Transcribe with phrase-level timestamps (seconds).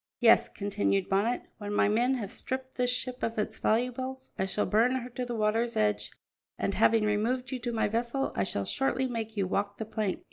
[0.19, 4.65] "Yes," continued Bonnet, "when my men have stripped this ship of its valuables I shall
[4.65, 6.11] burn her to the water's edge,
[6.57, 10.19] and, having removed you to my vessel, I shall shortly make you walk the plank."